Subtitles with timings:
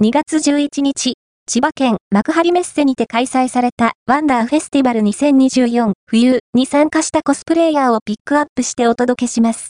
[0.00, 1.14] 2月11日、
[1.48, 9.66] 千葉県幕張メッセにて開催されたワンダーフェスティバル2024冬に参加したコスプレイヤーをピックアップしてお届けします。